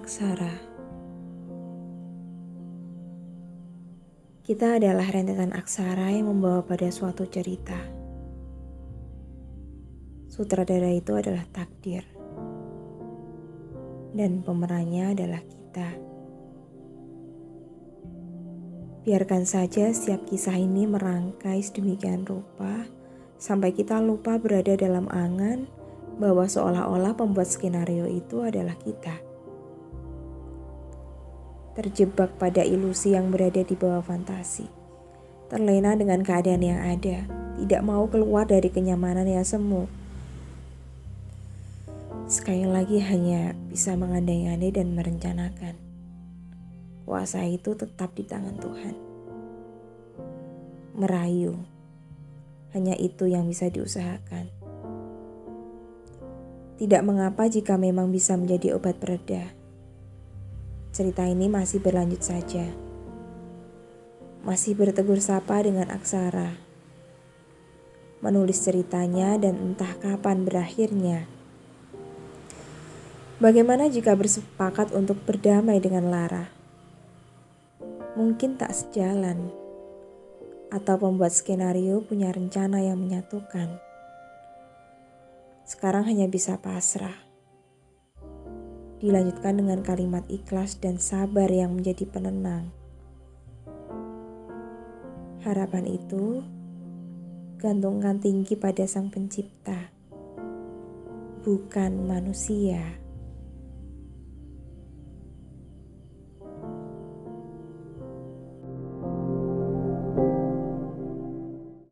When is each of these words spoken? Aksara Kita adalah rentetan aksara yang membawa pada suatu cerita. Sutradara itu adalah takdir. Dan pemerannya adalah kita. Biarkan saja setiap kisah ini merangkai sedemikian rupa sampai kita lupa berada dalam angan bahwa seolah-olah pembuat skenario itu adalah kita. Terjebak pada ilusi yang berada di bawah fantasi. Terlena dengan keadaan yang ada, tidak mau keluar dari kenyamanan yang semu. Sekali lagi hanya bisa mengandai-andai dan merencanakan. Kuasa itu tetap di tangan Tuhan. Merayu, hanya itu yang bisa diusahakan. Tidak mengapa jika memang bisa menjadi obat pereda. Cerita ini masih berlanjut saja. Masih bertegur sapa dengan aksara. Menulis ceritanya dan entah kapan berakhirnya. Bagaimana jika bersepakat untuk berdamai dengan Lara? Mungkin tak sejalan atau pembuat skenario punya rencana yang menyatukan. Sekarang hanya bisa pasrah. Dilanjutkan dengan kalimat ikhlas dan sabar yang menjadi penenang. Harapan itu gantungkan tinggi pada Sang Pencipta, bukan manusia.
Aksara 0.00 0.48
Kita 4.40 4.80
adalah 4.80 5.04
rentetan 5.12 5.52
aksara 5.52 6.08
yang 6.08 6.32
membawa 6.32 6.64
pada 6.64 6.88
suatu 6.88 7.28
cerita. 7.28 7.76
Sutradara 10.32 10.88
itu 10.88 11.12
adalah 11.12 11.44
takdir. 11.52 12.08
Dan 14.16 14.40
pemerannya 14.40 15.12
adalah 15.12 15.44
kita. 15.44 15.88
Biarkan 19.04 19.44
saja 19.44 19.92
setiap 19.92 20.24
kisah 20.24 20.56
ini 20.56 20.88
merangkai 20.88 21.60
sedemikian 21.60 22.24
rupa 22.24 22.88
sampai 23.36 23.76
kita 23.76 24.00
lupa 24.00 24.40
berada 24.40 24.72
dalam 24.80 25.12
angan 25.12 25.68
bahwa 26.16 26.48
seolah-olah 26.48 27.12
pembuat 27.20 27.52
skenario 27.52 28.08
itu 28.08 28.40
adalah 28.40 28.80
kita. 28.80 29.29
Terjebak 31.80 32.36
pada 32.36 32.60
ilusi 32.60 33.16
yang 33.16 33.32
berada 33.32 33.64
di 33.64 33.72
bawah 33.72 34.04
fantasi. 34.04 34.68
Terlena 35.48 35.96
dengan 35.96 36.20
keadaan 36.20 36.60
yang 36.60 36.76
ada, 36.76 37.24
tidak 37.56 37.80
mau 37.80 38.04
keluar 38.04 38.44
dari 38.44 38.68
kenyamanan 38.68 39.24
yang 39.24 39.48
semu. 39.48 39.88
Sekali 42.28 42.68
lagi 42.68 43.00
hanya 43.00 43.56
bisa 43.72 43.96
mengandai-andai 43.96 44.68
dan 44.76 44.92
merencanakan. 44.92 45.74
Kuasa 47.08 47.48
itu 47.48 47.72
tetap 47.72 48.12
di 48.12 48.28
tangan 48.28 48.60
Tuhan. 48.60 48.94
Merayu, 51.00 51.64
hanya 52.76 52.92
itu 53.00 53.24
yang 53.24 53.48
bisa 53.48 53.72
diusahakan. 53.72 54.52
Tidak 56.76 57.02
mengapa 57.08 57.48
jika 57.48 57.80
memang 57.80 58.12
bisa 58.12 58.36
menjadi 58.36 58.76
obat 58.76 59.00
pereda. 59.00 59.59
Cerita 60.90 61.22
ini 61.22 61.46
masih 61.46 61.78
berlanjut 61.78 62.18
saja. 62.18 62.66
Masih 64.42 64.74
bertegur 64.74 65.22
sapa 65.22 65.62
dengan 65.62 65.86
aksara. 65.86 66.58
Menulis 68.18 68.58
ceritanya 68.58 69.38
dan 69.38 69.54
entah 69.54 69.94
kapan 70.02 70.42
berakhirnya. 70.42 71.30
Bagaimana 73.38 73.86
jika 73.86 74.18
bersepakat 74.18 74.90
untuk 74.90 75.22
berdamai 75.22 75.78
dengan 75.78 76.10
Lara? 76.10 76.50
Mungkin 78.18 78.58
tak 78.58 78.74
sejalan 78.74 79.54
atau 80.74 80.98
pembuat 80.98 81.30
skenario 81.30 82.02
punya 82.02 82.34
rencana 82.34 82.82
yang 82.82 82.98
menyatukan. 82.98 83.78
Sekarang 85.62 86.02
hanya 86.10 86.26
bisa 86.26 86.58
pasrah. 86.58 87.29
Dilanjutkan 89.00 89.56
dengan 89.56 89.80
kalimat 89.80 90.28
ikhlas 90.28 90.76
dan 90.76 91.00
sabar 91.00 91.48
yang 91.48 91.72
menjadi 91.72 92.04
penenang. 92.04 92.68
Harapan 95.40 95.88
itu 95.88 96.44
gantungkan 97.56 98.20
tinggi 98.20 98.60
pada 98.60 98.84
Sang 98.84 99.08
Pencipta, 99.08 99.88
bukan 101.40 102.04
manusia. 102.04 103.00